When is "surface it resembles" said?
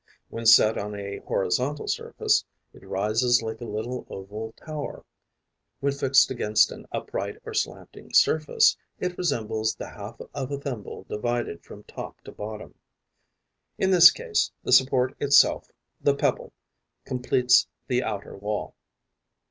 8.11-9.75